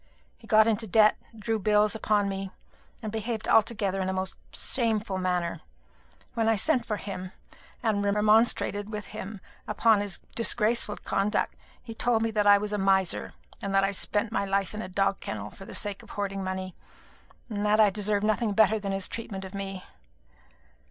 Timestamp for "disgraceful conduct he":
10.35-11.93